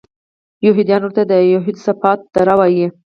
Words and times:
یهودان 0.65 1.01
ورته 1.03 1.23
د 1.31 1.33
یهوسفات 1.53 2.19
دره 2.35 2.53
وایي. 2.59 2.87